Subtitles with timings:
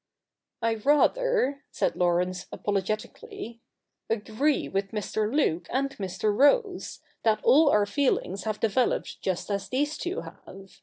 [0.63, 3.61] 'I rather,' said Laurence apologetically,'
[4.09, 5.31] agree with Mr.
[5.31, 6.35] Luke and Mr.
[6.35, 10.79] Rose, that all our feelings have developed just as these two have.